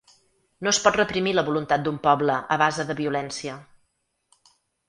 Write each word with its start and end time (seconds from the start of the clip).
No 0.67 0.71
es 0.71 0.79
pot 0.85 0.97
reprimir 0.99 1.33
la 1.35 1.43
voluntat 1.51 1.83
d’un 1.87 2.01
poble 2.07 2.39
a 2.57 2.57
base 2.65 2.89
de 2.93 2.99
violència. 3.03 3.63